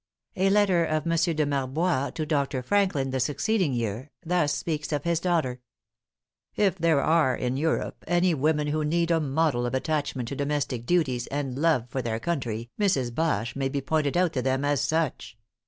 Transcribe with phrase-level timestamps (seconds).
[0.35, 1.15] A letter of M.
[1.35, 2.63] de Marbois to Dr.
[2.63, 5.61] Franklin, the succeeding year thus speaks of his daughter:
[6.55, 10.87] "If there are in Europe any women who need a model of attachment to domestic
[10.87, 13.13] duties and love for their country, Mrs.
[13.13, 15.37] Bache may be pointed out to them as such.